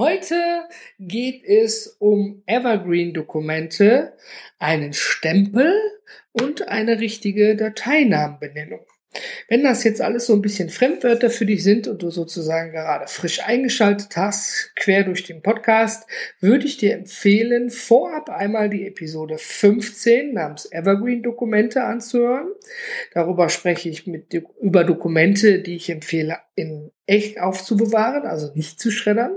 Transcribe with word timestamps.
Heute 0.00 0.62
geht 0.98 1.44
es 1.44 1.86
um 1.98 2.42
Evergreen-Dokumente, 2.46 4.14
einen 4.58 4.94
Stempel 4.94 5.74
und 6.32 6.68
eine 6.68 7.00
richtige 7.00 7.54
Dateinamenbenennung. 7.54 8.80
Wenn 9.48 9.62
das 9.62 9.84
jetzt 9.84 10.00
alles 10.00 10.24
so 10.24 10.32
ein 10.32 10.40
bisschen 10.40 10.70
Fremdwörter 10.70 11.28
für 11.28 11.44
dich 11.44 11.62
sind 11.64 11.86
und 11.86 12.00
du 12.00 12.10
sozusagen 12.10 12.72
gerade 12.72 13.08
frisch 13.08 13.42
eingeschaltet 13.44 14.16
hast, 14.16 14.72
quer 14.74 15.04
durch 15.04 15.24
den 15.24 15.42
Podcast, 15.42 16.08
würde 16.40 16.64
ich 16.64 16.78
dir 16.78 16.94
empfehlen, 16.94 17.68
vorab 17.68 18.30
einmal 18.30 18.70
die 18.70 18.86
Episode 18.86 19.36
15 19.36 20.32
namens 20.32 20.70
Evergreen 20.72 21.22
Dokumente 21.22 21.84
anzuhören. 21.84 22.48
Darüber 23.12 23.50
spreche 23.50 23.90
ich 23.90 24.06
mit, 24.06 24.32
über 24.62 24.84
Dokumente, 24.84 25.60
die 25.60 25.76
ich 25.76 25.90
empfehle, 25.90 26.38
in 26.60 26.90
echt 27.06 27.40
aufzubewahren, 27.40 28.24
also 28.24 28.52
nicht 28.54 28.78
zu 28.78 28.90
schreddern. 28.90 29.32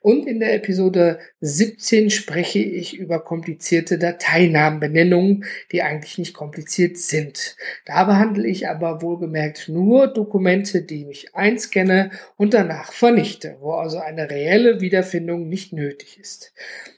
Und 0.00 0.26
in 0.26 0.40
der 0.40 0.54
Episode 0.54 1.20
17 1.40 2.10
spreche 2.10 2.58
ich 2.58 2.98
über 2.98 3.22
komplizierte 3.22 3.98
Dateinamenbenennungen, 3.98 5.44
die 5.70 5.82
eigentlich 5.82 6.18
nicht 6.18 6.34
kompliziert 6.34 6.98
sind. 6.98 7.56
Da 7.86 8.04
behandle 8.04 8.48
ich 8.48 8.68
aber 8.68 9.00
wohlgemerkt 9.00 9.68
nur 9.68 10.08
Dokumente, 10.08 10.82
die 10.82 11.08
ich 11.08 11.34
einscanne 11.34 12.10
und 12.36 12.52
danach 12.52 12.92
vernichte, 12.92 13.56
wo 13.60 13.72
also 13.72 13.98
eine 13.98 14.28
reelle 14.28 14.80
Wiederfindung 14.80 15.48
nicht 15.48 15.72
nötig 15.72 16.18
ist. 16.20 16.52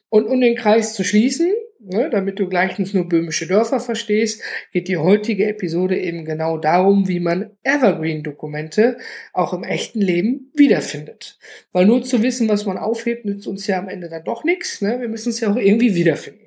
Und 0.08 0.26
um 0.26 0.40
den 0.40 0.56
Kreis 0.56 0.94
zu 0.94 1.04
schließen, 1.04 1.52
ne, 1.86 2.10
damit 2.10 2.38
du 2.38 2.48
gleich 2.48 2.78
nicht 2.78 2.94
nur 2.94 3.08
böhmische 3.08 3.46
Dörfer 3.46 3.80
verstehst, 3.80 4.42
geht 4.72 4.88
die 4.88 4.96
heutige 4.96 5.46
Episode 5.46 5.98
eben 5.98 6.24
genau 6.24 6.58
darum, 6.58 7.08
wie 7.08 7.20
man 7.20 7.50
Evergreen-Dokumente 7.62 8.98
auch 9.32 9.52
im 9.52 9.64
echten 9.64 10.00
Leben 10.00 10.52
wiederfindet. 10.54 11.38
Weil 11.72 11.86
nur 11.86 12.02
zu 12.02 12.22
wissen, 12.22 12.48
was 12.48 12.66
man 12.66 12.78
aufhebt, 12.78 13.24
nützt 13.24 13.46
uns 13.46 13.66
ja 13.66 13.78
am 13.78 13.88
Ende 13.88 14.08
dann 14.08 14.24
doch 14.24 14.44
nichts. 14.44 14.80
Ne? 14.80 15.00
Wir 15.00 15.08
müssen 15.08 15.30
es 15.30 15.40
ja 15.40 15.50
auch 15.50 15.56
irgendwie 15.56 15.94
wiederfinden. 15.94 16.46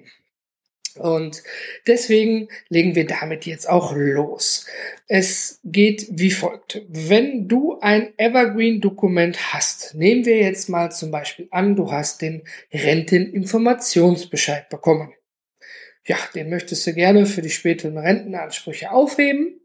Und 0.97 1.43
deswegen 1.87 2.49
legen 2.67 2.95
wir 2.95 3.05
damit 3.07 3.45
jetzt 3.45 3.69
auch 3.69 3.95
los. 3.95 4.65
Es 5.07 5.61
geht 5.63 6.07
wie 6.11 6.31
folgt. 6.31 6.81
Wenn 6.89 7.47
du 7.47 7.79
ein 7.79 8.13
Evergreen-Dokument 8.17 9.53
hast, 9.53 9.95
nehmen 9.95 10.25
wir 10.25 10.37
jetzt 10.37 10.67
mal 10.67 10.91
zum 10.91 11.11
Beispiel 11.11 11.47
an, 11.51 11.77
du 11.77 11.91
hast 11.91 12.21
den 12.21 12.43
Renteninformationsbescheid 12.73 14.67
bekommen 14.69 15.13
ja, 16.05 16.17
den 16.33 16.49
möchtest 16.49 16.85
du 16.87 16.93
gerne 16.93 17.25
für 17.25 17.41
die 17.41 17.49
späteren 17.49 17.97
Rentenansprüche 17.97 18.91
aufheben. 18.91 19.59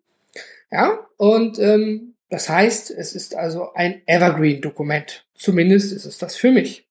Ja, 0.71 1.07
und 1.17 1.59
ähm, 1.59 2.15
das 2.29 2.49
heißt, 2.49 2.91
es 2.91 3.15
ist 3.15 3.35
also 3.35 3.73
ein 3.75 4.03
Evergreen-Dokument. 4.07 5.27
Zumindest 5.35 5.93
ist 5.93 6.05
es 6.05 6.19
das 6.19 6.37
für 6.37 6.51
mich. 6.51 6.89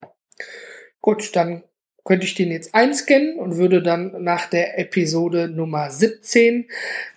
Gut, 1.01 1.35
dann 1.35 1.63
könnte 2.05 2.25
ich 2.25 2.35
den 2.35 2.51
jetzt 2.51 2.75
einscannen 2.75 3.39
und 3.39 3.57
würde 3.57 3.81
dann 3.81 4.23
nach 4.23 4.49
der 4.49 4.77
Episode 4.79 5.47
Nummer 5.47 5.89
17 5.89 6.67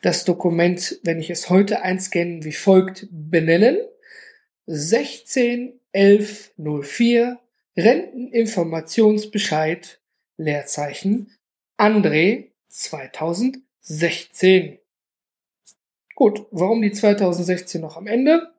das 0.03 0.25
Dokument, 0.25 1.01
wenn 1.03 1.19
ich 1.21 1.31
es 1.31 1.51
heute 1.51 1.83
einscannen, 1.83 2.45
wie 2.45 2.53
folgt 2.53 3.09
benennen. 3.11 3.79
161104 4.67 7.39
Renteninformationsbescheid 7.77 10.01
Leerzeichen 10.37 11.33
André 11.77 12.53
2016. 12.69 14.79
Gut, 16.15 16.47
warum 16.51 16.81
die 16.81 16.93
2016 16.93 17.81
noch 17.81 17.97
am 17.97 18.07
Ende? 18.07 18.51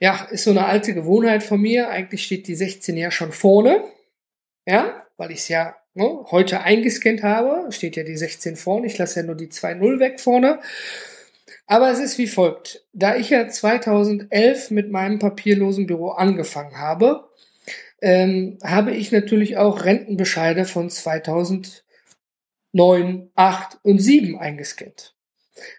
Ja, 0.00 0.26
ist 0.30 0.44
so 0.44 0.50
eine 0.50 0.66
alte 0.66 0.94
Gewohnheit 0.94 1.42
von 1.42 1.60
mir. 1.60 1.90
Eigentlich 1.90 2.24
steht 2.24 2.48
die 2.48 2.56
16 2.56 2.96
ja 2.96 3.10
schon 3.10 3.32
vorne. 3.32 3.84
Ja, 4.66 5.06
weil 5.16 5.30
ich 5.30 5.40
es 5.40 5.48
ja 5.48 5.76
ne, 5.94 6.24
heute 6.30 6.62
eingescannt 6.62 7.22
habe. 7.22 7.70
Steht 7.70 7.96
ja 7.96 8.02
die 8.02 8.16
16 8.16 8.56
vorne. 8.56 8.86
Ich 8.86 8.98
lasse 8.98 9.20
ja 9.20 9.26
nur 9.26 9.36
die 9.36 9.48
2.0 9.48 10.00
weg 10.00 10.18
vorne. 10.18 10.60
Aber 11.66 11.90
es 11.90 12.00
ist 12.00 12.18
wie 12.18 12.26
folgt. 12.26 12.84
Da 12.92 13.14
ich 13.14 13.30
ja 13.30 13.48
2011 13.48 14.72
mit 14.72 14.90
meinem 14.90 15.20
papierlosen 15.20 15.86
Büro 15.86 16.10
angefangen 16.10 16.78
habe, 16.78 17.28
ähm, 18.00 18.58
habe 18.62 18.92
ich 18.92 19.12
natürlich 19.12 19.56
auch 19.56 19.84
Rentenbescheide 19.84 20.64
von 20.64 20.90
2009, 20.90 21.82
8 23.34 23.78
und 23.82 23.98
7 23.98 24.38
eingescannt. 24.38 25.14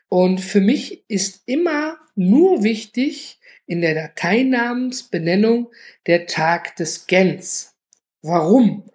Und 0.09 0.41
für 0.41 0.61
mich 0.61 1.09
ist 1.09 1.43
immer 1.45 1.97
nur 2.15 2.63
wichtig 2.63 3.39
in 3.65 3.81
der 3.81 3.95
Dateinamensbenennung 3.95 5.71
der 6.05 6.27
Tag 6.27 6.75
des 6.75 6.95
Scans. 6.95 7.75
Warum? 8.21 8.89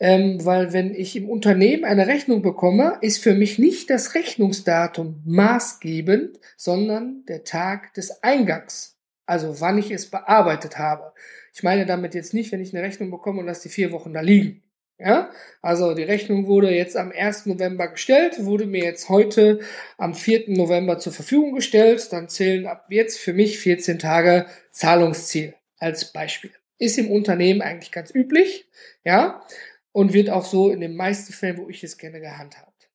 Ähm, 0.00 0.44
weil 0.44 0.72
wenn 0.72 0.94
ich 0.94 1.14
im 1.14 1.28
Unternehmen 1.28 1.84
eine 1.84 2.08
Rechnung 2.08 2.42
bekomme, 2.42 2.98
ist 3.02 3.22
für 3.22 3.34
mich 3.34 3.60
nicht 3.60 3.88
das 3.88 4.14
Rechnungsdatum 4.16 5.22
maßgebend, 5.24 6.40
sondern 6.56 7.24
der 7.26 7.44
Tag 7.44 7.94
des 7.94 8.22
Eingangs. 8.22 8.96
Also 9.26 9.60
wann 9.60 9.78
ich 9.78 9.92
es 9.92 10.10
bearbeitet 10.10 10.78
habe. 10.78 11.12
Ich 11.52 11.62
meine 11.62 11.86
damit 11.86 12.14
jetzt 12.14 12.34
nicht, 12.34 12.52
wenn 12.52 12.62
ich 12.62 12.74
eine 12.74 12.82
Rechnung 12.82 13.10
bekomme 13.10 13.40
und 13.40 13.46
lasse 13.46 13.64
die 13.64 13.74
vier 13.74 13.92
Wochen 13.92 14.12
da 14.12 14.20
liegen. 14.20 14.62
Ja, 14.98 15.30
also 15.62 15.94
die 15.94 16.04
Rechnung 16.04 16.46
wurde 16.46 16.70
jetzt 16.70 16.96
am 16.96 17.10
1. 17.10 17.46
November 17.46 17.88
gestellt, 17.88 18.44
wurde 18.44 18.66
mir 18.66 18.84
jetzt 18.84 19.08
heute 19.08 19.58
am 19.98 20.14
4. 20.14 20.44
November 20.48 20.98
zur 20.98 21.12
Verfügung 21.12 21.54
gestellt. 21.54 22.12
Dann 22.12 22.28
zählen 22.28 22.66
ab 22.66 22.86
jetzt 22.88 23.18
für 23.18 23.32
mich 23.32 23.58
14 23.58 23.98
Tage 23.98 24.46
Zahlungsziel 24.70 25.54
als 25.78 26.12
Beispiel. 26.12 26.52
Ist 26.78 26.98
im 26.98 27.10
Unternehmen 27.10 27.62
eigentlich 27.62 27.90
ganz 27.90 28.14
üblich, 28.14 28.68
ja, 29.04 29.42
und 29.90 30.12
wird 30.12 30.30
auch 30.30 30.44
so 30.44 30.70
in 30.70 30.80
den 30.80 30.94
meisten 30.94 31.32
Fällen, 31.32 31.58
wo 31.58 31.68
ich 31.68 31.82
es 31.82 31.98
kenne, 31.98 32.20
gehandhabt. 32.20 32.88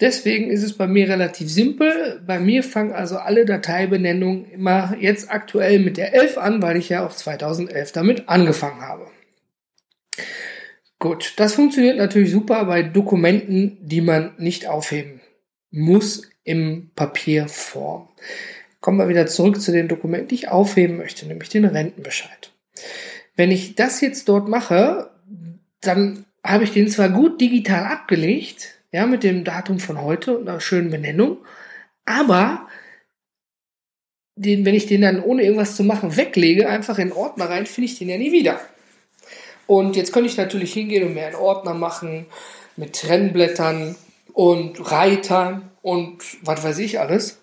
deswegen 0.00 0.50
ist 0.50 0.62
es 0.62 0.76
bei 0.76 0.86
mir 0.86 1.08
relativ 1.08 1.50
simpel. 1.50 2.22
Bei 2.26 2.38
mir 2.38 2.62
fangen 2.62 2.92
also 2.92 3.16
alle 3.16 3.44
Dateibenennungen 3.44 4.44
immer 4.50 4.96
jetzt 5.00 5.30
aktuell 5.30 5.78
mit 5.78 5.96
der 5.96 6.14
11 6.14 6.38
an, 6.38 6.62
weil 6.62 6.76
ich 6.76 6.88
ja 6.88 7.06
auch 7.06 7.12
2011 7.12 7.92
damit 7.92 8.28
angefangen 8.28 8.82
habe. 8.82 9.06
Gut, 10.98 11.34
das 11.36 11.54
funktioniert 11.54 11.98
natürlich 11.98 12.30
super 12.30 12.64
bei 12.64 12.82
Dokumenten, 12.82 13.78
die 13.80 14.00
man 14.00 14.34
nicht 14.38 14.66
aufheben 14.66 15.20
muss 15.70 16.22
im 16.42 16.90
Papierform. 16.94 18.08
Kommen 18.80 18.98
wir 18.98 19.08
wieder 19.08 19.26
zurück 19.26 19.60
zu 19.60 19.72
den 19.72 19.88
Dokumenten, 19.88 20.28
die 20.28 20.36
ich 20.36 20.48
aufheben 20.48 20.96
möchte, 20.96 21.26
nämlich 21.26 21.48
den 21.48 21.64
Rentenbescheid. 21.64 22.52
Wenn 23.34 23.50
ich 23.50 23.74
das 23.74 24.00
jetzt 24.00 24.28
dort 24.28 24.48
mache, 24.48 25.10
dann 25.80 26.24
habe 26.42 26.64
ich 26.64 26.72
den 26.72 26.88
zwar 26.88 27.10
gut 27.10 27.40
digital 27.40 27.84
abgelegt, 27.84 28.75
ja, 28.96 29.04
mit 29.04 29.24
dem 29.24 29.44
Datum 29.44 29.78
von 29.78 30.00
heute 30.00 30.38
und 30.38 30.48
einer 30.48 30.58
schönen 30.58 30.90
Benennung. 30.90 31.36
Aber 32.06 32.66
den, 34.36 34.64
wenn 34.64 34.74
ich 34.74 34.86
den 34.86 35.02
dann 35.02 35.22
ohne 35.22 35.42
irgendwas 35.42 35.76
zu 35.76 35.84
machen 35.84 36.16
weglege, 36.16 36.66
einfach 36.66 36.98
in 36.98 37.12
Ordner 37.12 37.50
rein, 37.50 37.66
finde 37.66 37.90
ich 37.90 37.98
den 37.98 38.08
ja 38.08 38.16
nie 38.16 38.32
wieder. 38.32 38.58
Und 39.66 39.96
jetzt 39.96 40.14
könnte 40.14 40.30
ich 40.30 40.38
natürlich 40.38 40.72
hingehen 40.72 41.06
und 41.06 41.12
mir 41.12 41.26
einen 41.26 41.36
Ordner 41.36 41.74
machen 41.74 42.24
mit 42.76 42.94
Trennblättern 42.94 43.96
und 44.32 44.90
Reitern 44.90 45.70
und 45.82 46.22
was 46.40 46.64
weiß 46.64 46.78
ich 46.78 46.98
alles. 46.98 47.42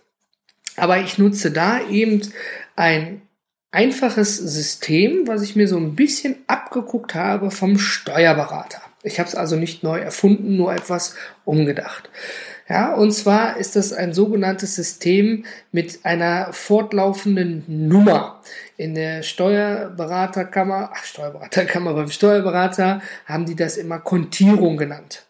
Aber 0.75 1.01
ich 1.01 1.19
nutze 1.19 1.51
da 1.51 1.87
eben 1.87 2.33
ein 2.75 3.21
einfaches 3.69 4.37
System, 4.37 5.27
was 5.27 5.43
ich 5.43 5.55
mir 5.55 5.67
so 5.67 5.77
ein 5.77 5.95
bisschen 5.95 6.37
abgeguckt 6.47 7.13
habe 7.13 7.51
vom 7.51 7.77
Steuerberater. 7.77 8.81
Ich 9.03 9.19
habe 9.19 9.27
es 9.27 9.35
also 9.35 9.57
nicht 9.57 9.83
neu 9.83 9.99
erfunden, 9.99 10.55
nur 10.55 10.73
etwas 10.73 11.15
umgedacht. 11.45 12.09
Ja, 12.69 12.93
und 12.93 13.11
zwar 13.11 13.57
ist 13.57 13.75
das 13.75 13.91
ein 13.91 14.13
sogenanntes 14.13 14.75
System 14.75 15.43
mit 15.73 16.05
einer 16.05 16.53
fortlaufenden 16.53 17.65
Nummer. 17.67 18.41
In 18.77 18.95
der 18.95 19.21
Steuerberaterkammer, 19.21 20.91
ach, 20.93 21.03
Steuerberaterkammer 21.03 21.93
beim 21.93 22.09
Steuerberater 22.09 23.01
haben 23.25 23.45
die 23.45 23.55
das 23.55 23.75
immer 23.75 23.99
Kontierung 23.99 24.77
genannt. 24.77 25.25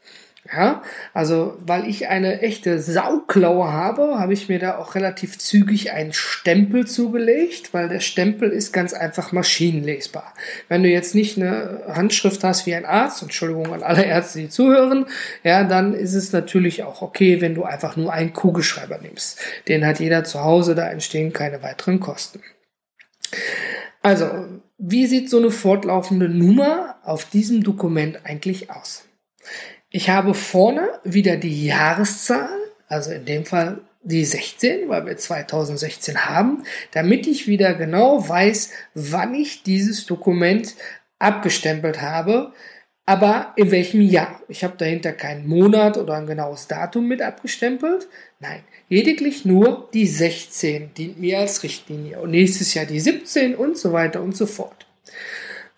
Ja, 0.52 0.84
also 1.14 1.58
weil 1.66 1.88
ich 1.88 2.10
eine 2.10 2.42
echte 2.42 2.82
Sauklaue 2.82 3.72
habe, 3.72 4.20
habe 4.20 4.34
ich 4.34 4.50
mir 4.50 4.60
da 4.60 4.78
auch 4.78 4.94
relativ 4.94 5.40
zügig 5.40 5.94
einen 5.94 6.12
Stempel 6.12 6.86
zugelegt, 6.86 7.74
weil 7.74 7.88
der 7.88 8.02
Stempel 8.02 8.50
ist 8.50 8.74
ganz 8.74 8.94
einfach 8.94 9.32
maschinenlesbar. 9.32 10.34
Wenn 10.68 10.84
du 10.84 10.90
jetzt 10.90 11.16
nicht 11.16 11.38
eine 11.38 11.84
Handschrift 11.88 12.44
hast 12.44 12.66
wie 12.66 12.76
ein 12.76 12.86
Arzt, 12.86 13.22
Entschuldigung 13.22 13.74
an 13.74 13.84
alle 13.84 14.04
Ärzte, 14.04 14.40
die 14.40 14.50
zuhören, 14.50 15.06
ja, 15.46 15.64
dann 15.64 15.94
ist 15.94 16.14
es 16.14 16.34
natürlich 16.34 16.84
auch 16.84 17.02
okay, 17.02 17.40
wenn 17.40 17.56
du 17.56 17.64
einfach 17.64 17.96
nur 17.96 18.12
einen 18.12 18.34
Kugelschreiber 18.34 19.00
nimmst. 19.02 19.40
Den 19.70 19.86
hat 19.86 20.02
jeder 20.02 20.26
zu 20.26 20.44
Hause, 20.44 20.76
da 20.76 20.90
entstehen 20.90 21.32
keine 21.32 21.64
weiteren 21.64 22.02
Kosten. 22.02 22.42
Also, 24.02 24.28
wie 24.78 25.08
sieht 25.08 25.30
so 25.30 25.38
eine 25.38 25.52
fortlaufende 25.52 26.28
Nummer 26.28 26.98
auf 27.04 27.24
diesem 27.24 27.64
Dokument 27.64 28.26
eigentlich 28.26 28.70
aus? 28.70 29.06
Ich 29.96 30.10
habe 30.10 30.34
vorne 30.34 30.90
wieder 31.04 31.38
die 31.38 31.68
Jahreszahl, 31.68 32.50
also 32.88 33.12
in 33.12 33.26
dem 33.26 33.46
Fall 33.46 33.82
die 34.02 34.26
16, 34.26 34.90
weil 34.90 35.06
wir 35.06 35.18
2016 35.18 36.26
haben, 36.26 36.64
damit 36.94 37.28
ich 37.28 37.48
wieder 37.48 37.76
genau 37.76 38.28
weiß, 38.28 38.72
wann 38.96 39.36
ich 39.36 39.62
dieses 39.62 40.08
Dokument 40.08 40.74
abgestempelt 41.20 42.02
habe, 42.02 42.54
aber 43.06 43.54
in 43.56 43.70
welchem 43.70 44.02
Jahr. 44.02 44.42
Ich 44.48 44.64
habe 44.64 44.78
dahinter 44.78 45.14
keinen 45.14 45.46
Monat 45.46 46.00
oder 46.00 46.16
ein 46.16 46.26
genaues 46.26 46.66
Datum 46.66 47.08
mit 47.08 47.22
abgestempelt. 47.22 48.08
Nein, 48.40 48.64
lediglich 48.90 49.46
nur 49.46 49.90
die 49.94 50.08
16 50.08 50.96
dient 50.96 51.20
mir 51.20 51.38
als 51.38 51.62
Richtlinie 51.62 52.20
und 52.20 52.32
nächstes 52.32 52.74
Jahr 52.74 52.88
die 52.88 53.00
17 53.00 53.54
und 53.54 53.78
so 53.78 53.94
weiter 53.94 54.24
und 54.24 54.36
so 54.36 54.48
fort. 54.48 54.88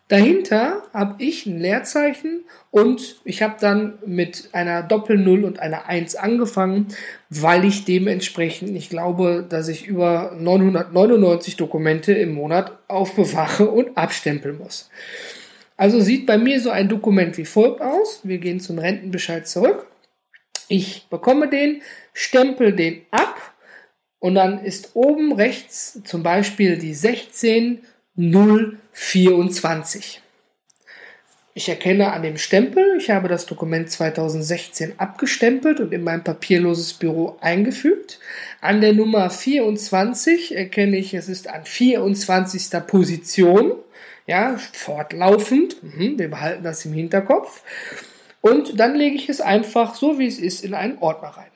Dahinter 0.07 0.83
habe 0.93 1.15
ich 1.23 1.47
ein 1.47 1.59
Leerzeichen 1.59 2.43
und 2.69 3.21
ich 3.23 3.41
habe 3.41 3.55
dann 3.59 3.97
mit 4.05 4.49
einer 4.51 4.83
Doppel-Null 4.83 5.43
und 5.43 5.59
einer 5.59 5.87
1 5.87 6.15
angefangen, 6.15 6.89
weil 7.31 7.65
ich 7.65 7.85
dementsprechend, 7.85 8.75
ich 8.75 8.89
glaube, 8.89 9.43
dass 9.47 9.67
ich 9.67 9.87
über 9.87 10.35
999 10.37 11.57
Dokumente 11.57 12.13
im 12.13 12.35
Monat 12.35 12.77
aufbewahre 12.87 13.71
und 13.71 13.97
abstempeln 13.97 14.59
muss. 14.59 14.91
Also 15.75 15.99
sieht 15.99 16.27
bei 16.27 16.37
mir 16.37 16.61
so 16.61 16.69
ein 16.69 16.87
Dokument 16.87 17.37
wie 17.39 17.45
folgt 17.45 17.81
aus. 17.81 18.21
Wir 18.23 18.37
gehen 18.37 18.59
zum 18.59 18.77
Rentenbescheid 18.77 19.47
zurück. 19.47 19.87
Ich 20.67 21.07
bekomme 21.09 21.49
den, 21.49 21.81
stempel 22.13 22.73
den 22.73 23.01
ab 23.09 23.53
und 24.19 24.35
dann 24.35 24.63
ist 24.63 24.91
oben 24.95 25.33
rechts 25.33 25.99
zum 26.03 26.21
Beispiel 26.21 26.77
die 26.77 26.93
16 26.93 27.79
024. 28.95 30.21
Ich 31.53 31.69
erkenne 31.69 32.11
an 32.11 32.23
dem 32.23 32.37
Stempel, 32.37 32.97
ich 32.97 33.09
habe 33.09 33.27
das 33.27 33.45
Dokument 33.45 33.89
2016 33.89 34.99
abgestempelt 34.99 35.79
und 35.79 35.93
in 35.93 36.03
mein 36.03 36.23
papierloses 36.23 36.93
Büro 36.93 37.37
eingefügt. 37.39 38.19
An 38.61 38.81
der 38.81 38.93
Nummer 38.93 39.29
24 39.29 40.55
erkenne 40.55 40.97
ich, 40.97 41.13
es 41.13 41.29
ist 41.29 41.49
an 41.49 41.65
24. 41.65 42.85
Position, 42.87 43.73
ja, 44.27 44.57
fortlaufend. 44.73 45.81
Mhm, 45.83 46.17
wir 46.17 46.29
behalten 46.29 46.63
das 46.63 46.85
im 46.85 46.93
Hinterkopf. 46.93 47.63
Und 48.41 48.79
dann 48.79 48.95
lege 48.95 49.15
ich 49.15 49.29
es 49.29 49.41
einfach 49.41 49.95
so, 49.95 50.19
wie 50.19 50.27
es 50.27 50.39
ist, 50.39 50.63
in 50.63 50.73
einen 50.73 50.97
Ordner 50.99 51.29
rein. 51.29 51.51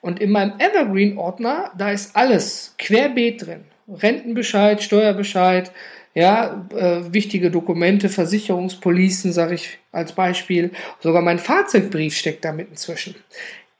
Und 0.00 0.20
in 0.20 0.30
meinem 0.30 0.58
Evergreen-Ordner, 0.58 1.72
da 1.76 1.90
ist 1.90 2.14
alles 2.14 2.74
querbeet 2.78 3.46
drin. 3.46 3.64
Rentenbescheid, 3.88 4.82
Steuerbescheid, 4.82 5.70
ja, 6.14 6.66
äh, 6.74 7.12
wichtige 7.12 7.50
Dokumente, 7.50 8.08
Versicherungspolicen, 8.08 9.32
sage 9.32 9.54
ich 9.56 9.78
als 9.90 10.12
Beispiel. 10.12 10.70
Sogar 11.00 11.22
mein 11.22 11.38
Fahrzeugbrief 11.38 12.16
steckt 12.16 12.44
damit 12.44 12.70
inzwischen. 12.70 13.16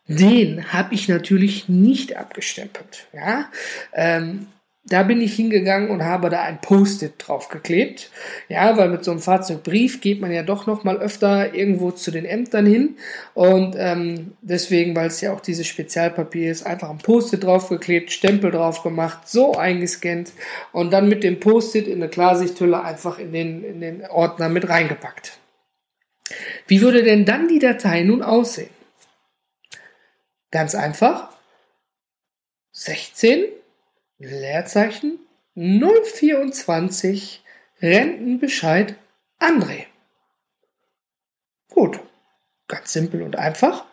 Den 0.06 0.72
habe 0.72 0.94
ich 0.94 1.08
natürlich 1.08 1.68
nicht 1.68 2.16
abgestempelt. 2.16 3.06
Ja, 3.12 3.50
ähm, 3.94 4.48
da 4.86 5.02
bin 5.02 5.22
ich 5.22 5.34
hingegangen 5.34 5.88
und 5.88 6.04
habe 6.04 6.28
da 6.28 6.42
ein 6.42 6.60
Post-it 6.60 7.14
draufgeklebt. 7.16 8.10
Ja, 8.48 8.76
weil 8.76 8.90
mit 8.90 9.02
so 9.02 9.12
einem 9.12 9.20
Fahrzeugbrief 9.20 10.02
geht 10.02 10.20
man 10.20 10.30
ja 10.30 10.42
doch 10.42 10.66
noch 10.66 10.84
mal 10.84 10.98
öfter 10.98 11.54
irgendwo 11.54 11.90
zu 11.90 12.10
den 12.10 12.26
Ämtern 12.26 12.66
hin. 12.66 12.96
Und 13.32 13.76
ähm, 13.78 14.32
deswegen, 14.42 14.94
weil 14.94 15.06
es 15.06 15.22
ja 15.22 15.32
auch 15.32 15.40
dieses 15.40 15.66
Spezialpapier 15.66 16.50
ist, 16.50 16.66
einfach 16.66 16.90
ein 16.90 16.98
Post-it 16.98 17.44
draufgeklebt, 17.44 18.12
Stempel 18.12 18.50
drauf 18.50 18.82
gemacht, 18.82 19.26
so 19.26 19.54
eingescannt 19.54 20.32
und 20.72 20.92
dann 20.92 21.08
mit 21.08 21.24
dem 21.24 21.40
Post-it 21.40 21.88
in 21.88 22.02
eine 22.02 22.10
Klarsichthülle 22.10 22.82
einfach 22.82 23.18
in 23.18 23.32
den, 23.32 23.64
in 23.64 23.80
den 23.80 24.06
Ordner 24.06 24.50
mit 24.50 24.68
reingepackt. 24.68 25.38
Wie 26.66 26.82
würde 26.82 27.02
denn 27.02 27.24
dann 27.24 27.48
die 27.48 27.58
Datei 27.58 28.02
nun 28.02 28.22
aussehen? 28.22 28.70
Ganz 30.50 30.74
einfach. 30.74 31.30
16 32.72 33.46
Leerzeichen 34.18 35.18
024 35.54 37.42
Rentenbescheid 37.80 38.96
André. 39.38 39.86
Gut, 41.68 42.00
ganz 42.68 42.92
simpel 42.92 43.22
und 43.22 43.36
einfach. 43.36 43.84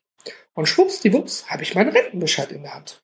Und 0.54 0.66
schwuppsdiwupps 0.66 1.50
habe 1.50 1.62
ich 1.62 1.74
meinen 1.74 1.90
Rentenbescheid 1.90 2.50
in 2.52 2.62
der 2.62 2.74
Hand. 2.74 3.02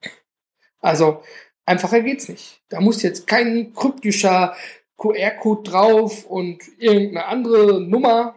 Also 0.80 1.22
einfacher 1.66 2.00
geht's 2.00 2.30
nicht. 2.30 2.62
Da 2.70 2.80
muss 2.80 3.02
jetzt 3.02 3.26
kein 3.26 3.74
kryptischer 3.74 4.56
QR-Code 4.96 5.70
drauf 5.70 6.24
und 6.24 6.62
irgendeine 6.78 7.26
andere 7.26 7.82
Nummer. 7.82 8.34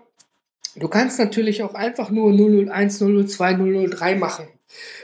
Du 0.76 0.90
kannst 0.90 1.20
natürlich 1.20 1.64
auch 1.64 1.74
einfach 1.74 2.10
nur 2.10 2.34
001, 2.34 3.00
002, 3.00 3.88
003 3.88 4.16
machen 4.16 4.50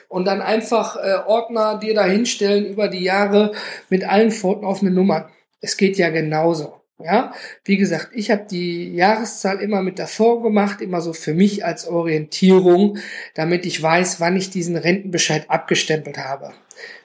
und 0.08 0.26
dann 0.26 0.42
einfach 0.42 0.98
äh, 0.98 1.16
Ordner 1.26 1.80
dir 1.80 1.94
da 1.94 2.06
hinstellen 2.06 2.66
über 2.66 2.88
die 2.88 3.04
Jahre 3.04 3.54
mit 3.90 4.04
allen 4.04 4.32
fortlaufenden 4.32 4.96
Nummern. 4.96 5.26
Es 5.62 5.78
geht 5.78 5.98
ja 5.98 6.10
genauso. 6.10 6.84
Ja, 7.00 7.34
wie 7.66 7.78
gesagt, 7.78 8.12
ich 8.14 8.30
habe 8.32 8.46
die 8.50 8.94
Jahreszahl 8.94 9.60
immer 9.60 9.82
mit 9.82 10.00
davor 10.00 10.44
gemacht, 10.44 10.80
immer 10.80 11.02
so 11.02 11.12
für 11.12 11.34
mich 11.34 11.66
als 11.66 11.88
Orientierung, 11.88 13.00
damit 13.34 13.66
ich 13.66 13.82
weiß, 13.82 14.20
wann 14.20 14.38
ich 14.38 14.52
diesen 14.52 14.78
Rentenbescheid 14.78 15.50
abgestempelt 15.50 16.18
habe. 16.18 16.54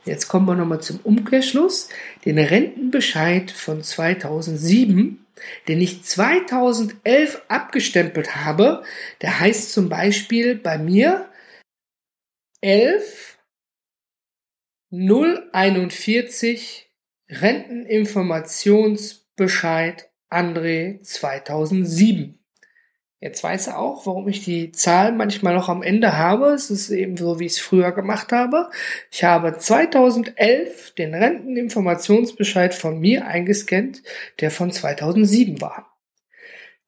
Jetzt 0.04 0.28
kommen 0.28 0.46
wir 0.46 0.54
nochmal 0.54 0.80
zum 0.80 1.00
Umkehrschluss. 1.02 1.88
Den 2.24 2.38
Rentenbescheid 2.38 3.50
von 3.50 3.82
2007, 3.82 5.24
den 5.66 5.80
ich 5.80 6.04
2011 6.04 7.42
abgestempelt 7.48 8.36
habe, 8.36 8.82
der 9.22 9.40
heißt 9.40 9.72
zum 9.72 9.88
Beispiel 9.88 10.54
bei 10.54 10.78
mir 10.78 11.27
11 12.60 13.38
041 14.90 16.90
Renteninformationsbescheid 17.30 20.10
André 20.28 21.00
2007. 21.00 22.36
Jetzt 23.20 23.44
weiß 23.44 23.68
er 23.68 23.78
auch, 23.78 24.06
warum 24.06 24.26
ich 24.26 24.44
die 24.44 24.72
Zahl 24.72 25.12
manchmal 25.12 25.54
noch 25.54 25.68
am 25.68 25.84
Ende 25.84 26.16
habe. 26.16 26.46
Es 26.46 26.72
ist 26.72 26.90
eben 26.90 27.16
so, 27.16 27.38
wie 27.38 27.46
ich 27.46 27.52
es 27.52 27.60
früher 27.60 27.92
gemacht 27.92 28.32
habe. 28.32 28.70
Ich 29.12 29.22
habe 29.22 29.56
2011 29.56 30.94
den 30.94 31.14
Renteninformationsbescheid 31.14 32.74
von 32.74 32.98
mir 32.98 33.28
eingescannt, 33.28 34.02
der 34.40 34.50
von 34.50 34.72
2007 34.72 35.60
war. 35.60 35.96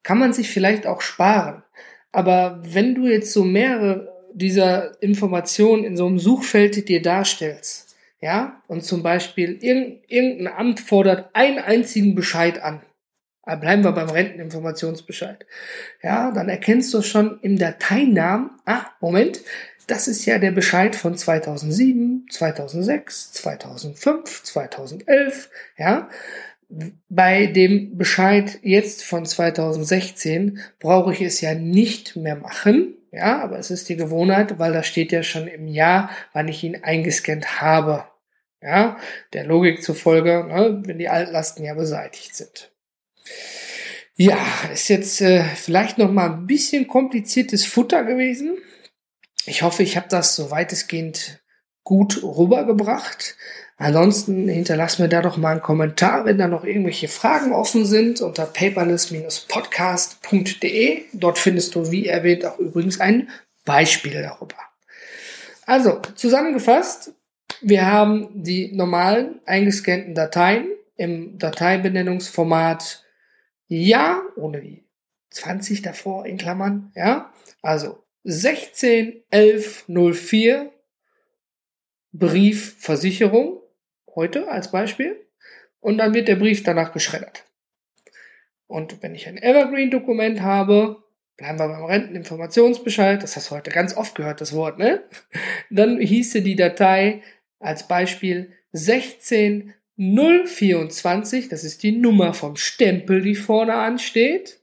Kann 0.03 0.19
man 0.19 0.33
sich 0.33 0.49
vielleicht 0.49 0.85
auch 0.85 0.99
sparen. 0.99 1.63
Aber 2.11 2.59
wenn 2.61 2.93
du 2.93 3.07
jetzt 3.07 3.31
so 3.31 3.45
mehrere 3.45 4.10
dieser 4.33 5.01
Informationen 5.01 5.83
in 5.83 5.97
so 5.97 6.05
einem 6.05 6.19
Suchfeld 6.19 6.87
dir 6.89 7.01
darstellst, 7.01 7.95
ja, 8.19 8.61
und 8.67 8.83
zum 8.83 9.01
Beispiel 9.01 9.57
irgendein 9.61 10.47
Amt 10.47 10.79
fordert 10.79 11.29
einen 11.33 11.57
einzigen 11.57 12.13
Bescheid 12.13 12.61
an, 12.61 12.81
Ah, 13.43 13.55
bleiben 13.55 13.83
wir 13.83 13.91
beim 13.91 14.09
Renteninformationsbescheid. 14.09 15.45
Ja, 16.03 16.31
dann 16.31 16.47
erkennst 16.47 16.93
du 16.93 17.01
schon 17.01 17.39
im 17.41 17.57
Dateinamen, 17.57 18.51
ah, 18.65 18.85
Moment, 18.99 19.41
das 19.87 20.07
ist 20.07 20.25
ja 20.25 20.37
der 20.37 20.51
Bescheid 20.51 20.95
von 20.95 21.17
2007, 21.17 22.27
2006, 22.29 23.33
2005, 23.33 24.43
2011, 24.43 25.49
ja. 25.77 26.09
Bei 27.09 27.47
dem 27.47 27.97
Bescheid 27.97 28.59
jetzt 28.61 29.03
von 29.03 29.25
2016 29.25 30.59
brauche 30.79 31.11
ich 31.11 31.21
es 31.21 31.41
ja 31.41 31.53
nicht 31.55 32.15
mehr 32.15 32.37
machen, 32.37 32.95
ja, 33.11 33.41
aber 33.41 33.59
es 33.59 33.71
ist 33.71 33.89
die 33.89 33.97
Gewohnheit, 33.97 34.57
weil 34.57 34.71
da 34.71 34.83
steht 34.83 35.11
ja 35.11 35.21
schon 35.21 35.47
im 35.47 35.67
Jahr, 35.67 36.09
wann 36.33 36.47
ich 36.47 36.63
ihn 36.63 36.81
eingescannt 36.83 37.61
habe. 37.61 38.05
Ja, 38.61 38.97
der 39.33 39.43
Logik 39.45 39.83
zufolge, 39.83 40.45
ne, 40.47 40.81
wenn 40.85 40.99
die 40.99 41.09
Altlasten 41.09 41.65
ja 41.65 41.73
beseitigt 41.73 42.35
sind. 42.35 42.71
Ja, 44.15 44.37
ist 44.71 44.87
jetzt 44.89 45.19
äh, 45.21 45.43
vielleicht 45.43 45.97
noch 45.97 46.11
mal 46.11 46.31
ein 46.31 46.45
bisschen 46.45 46.87
kompliziertes 46.87 47.65
Futter 47.65 48.03
gewesen. 48.03 48.57
Ich 49.45 49.63
hoffe, 49.63 49.81
ich 49.81 49.97
habe 49.97 50.07
das 50.09 50.35
so 50.35 50.51
weitestgehend 50.51 51.40
gut 51.83 52.23
rübergebracht. 52.23 53.35
Ansonsten 53.77 54.47
hinterlass 54.47 54.99
mir 54.99 55.09
da 55.09 55.23
doch 55.23 55.37
mal 55.37 55.53
einen 55.53 55.61
Kommentar, 55.61 56.25
wenn 56.25 56.37
da 56.37 56.47
noch 56.47 56.63
irgendwelche 56.63 57.07
Fragen 57.07 57.51
offen 57.51 57.85
sind 57.85 58.21
unter 58.21 58.45
paperless-podcast.de. 58.45 61.05
Dort 61.13 61.39
findest 61.39 61.73
du, 61.73 61.89
wie 61.91 62.05
erwähnt, 62.07 62.45
auch 62.45 62.59
übrigens 62.59 62.99
ein 62.99 63.29
Beispiel 63.65 64.21
darüber. 64.21 64.57
Also, 65.65 65.99
zusammengefasst, 66.15 67.13
wir 67.61 67.87
haben 67.87 68.29
die 68.33 68.71
normalen 68.71 69.41
eingescannten 69.45 70.15
Dateien 70.15 70.67
im 70.95 71.37
Dateibenennungsformat 71.39 73.03
ja, 73.67 74.21
ohne 74.35 74.61
die 74.61 74.83
20 75.29 75.81
davor 75.81 76.25
in 76.25 76.37
Klammern, 76.37 76.91
ja. 76.95 77.31
Also 77.61 78.03
16 78.23 79.23
11 79.29 79.85
04 79.87 80.70
Briefversicherung 82.13 83.61
heute 84.15 84.49
als 84.49 84.71
Beispiel 84.71 85.25
und 85.79 85.97
dann 85.97 86.13
wird 86.13 86.27
der 86.27 86.35
Brief 86.35 86.63
danach 86.63 86.91
geschreddert. 86.93 87.45
Und 88.67 89.01
wenn 89.03 89.15
ich 89.15 89.27
ein 89.27 89.37
Evergreen-Dokument 89.37 90.41
habe, 90.41 91.03
bleiben 91.37 91.59
wir 91.59 91.67
beim 91.67 91.83
Renteninformationsbescheid, 91.83 93.21
das 93.21 93.35
hast 93.35 93.51
du 93.51 93.55
heute 93.55 93.71
ganz 93.71 93.97
oft 93.97 94.15
gehört, 94.15 94.41
das 94.41 94.53
Wort, 94.53 94.77
ne? 94.77 95.03
Dann 95.69 95.99
hieße 95.99 96.41
die 96.41 96.55
Datei 96.55 97.21
als 97.59 97.87
Beispiel 97.87 98.53
16 98.71 99.73
024, 99.97 101.49
das 101.49 101.63
ist 101.63 101.83
die 101.83 101.91
Nummer 101.91 102.33
vom 102.33 102.55
Stempel, 102.55 103.21
die 103.21 103.35
vorne 103.35 103.75
ansteht. 103.75 104.59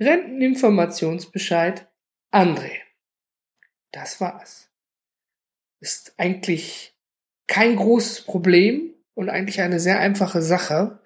Renteninformationsbescheid 0.00 1.86
André. 2.32 2.70
Das 3.90 4.20
war's. 4.20 4.67
Ist 5.80 6.14
eigentlich 6.16 6.94
kein 7.46 7.76
großes 7.76 8.22
Problem 8.22 8.94
und 9.14 9.30
eigentlich 9.30 9.60
eine 9.60 9.80
sehr 9.80 10.00
einfache 10.00 10.42
Sache. 10.42 10.98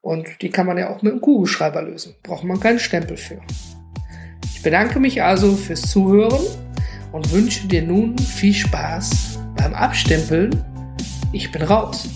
Und 0.00 0.42
die 0.42 0.50
kann 0.50 0.66
man 0.66 0.78
ja 0.78 0.90
auch 0.90 1.02
mit 1.02 1.12
einem 1.12 1.20
Kugelschreiber 1.20 1.82
lösen. 1.82 2.14
Braucht 2.22 2.44
man 2.44 2.60
keinen 2.60 2.78
Stempel 2.78 3.16
für. 3.16 3.40
Ich 4.44 4.62
bedanke 4.62 5.00
mich 5.00 5.22
also 5.22 5.56
fürs 5.56 5.82
Zuhören 5.82 6.46
und 7.12 7.32
wünsche 7.32 7.66
dir 7.66 7.82
nun 7.82 8.18
viel 8.18 8.54
Spaß 8.54 9.38
beim 9.56 9.74
Abstempeln. 9.74 10.64
Ich 11.32 11.50
bin 11.50 11.62
raus. 11.62 12.08